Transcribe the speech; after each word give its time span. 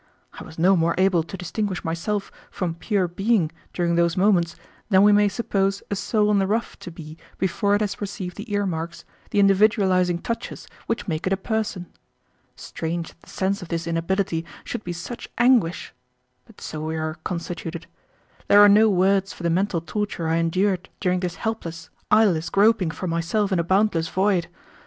I 0.33 0.43
was 0.43 0.57
no 0.57 0.75
more 0.75 0.95
able 0.97 1.21
to 1.21 1.37
distinguish 1.37 1.83
myself 1.85 2.31
from 2.49 2.73
pure 2.73 3.07
being 3.07 3.51
during 3.71 3.93
those 3.93 4.17
moments 4.17 4.55
than 4.89 5.03
we 5.03 5.11
may 5.11 5.29
suppose 5.29 5.83
a 5.91 5.95
soul 5.95 6.31
in 6.31 6.39
the 6.39 6.47
rough 6.47 6.79
to 6.79 6.89
be 6.89 7.19
before 7.37 7.75
it 7.75 7.81
has 7.81 8.01
received 8.01 8.35
the 8.35 8.51
ear 8.51 8.65
marks, 8.65 9.05
the 9.29 9.39
individualizing 9.39 10.17
touches 10.17 10.67
which 10.87 11.07
make 11.07 11.27
it 11.27 11.33
a 11.33 11.37
person. 11.37 11.85
Strange 12.55 13.09
that 13.09 13.21
the 13.21 13.29
sense 13.29 13.61
of 13.61 13.67
this 13.67 13.85
inability 13.85 14.43
should 14.63 14.83
be 14.83 14.91
such 14.91 15.29
anguish! 15.37 15.93
but 16.45 16.59
so 16.59 16.81
we 16.83 16.97
are 16.97 17.19
constituted. 17.23 17.85
There 18.47 18.59
are 18.59 18.67
no 18.67 18.89
words 18.89 19.33
for 19.33 19.43
the 19.43 19.51
mental 19.51 19.81
torture 19.81 20.27
I 20.27 20.37
endured 20.37 20.89
during 20.99 21.19
this 21.19 21.35
helpless, 21.35 21.91
eyeless 22.09 22.49
groping 22.49 22.89
for 22.89 23.05
myself 23.05 23.51
in 23.51 23.59
a 23.59 23.63
boundless 23.63 24.07
void. 24.09 24.47